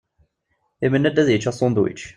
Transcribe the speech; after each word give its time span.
Imenna-d 0.85 1.17
ad 1.21 1.27
yečč 1.31 1.45
asunedwič. 1.51 2.01